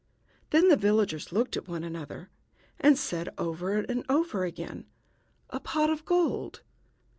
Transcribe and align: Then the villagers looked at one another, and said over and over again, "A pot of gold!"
Then 0.49 0.69
the 0.69 0.75
villagers 0.75 1.31
looked 1.31 1.55
at 1.55 1.67
one 1.67 1.83
another, 1.83 2.31
and 2.79 2.97
said 2.97 3.29
over 3.37 3.77
and 3.77 4.03
over 4.09 4.43
again, 4.45 4.87
"A 5.51 5.59
pot 5.59 5.91
of 5.91 6.05
gold!" 6.05 6.61